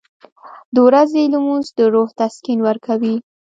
[0.73, 3.15] •د ورځې لمونځ د روح تسکین ورکوي.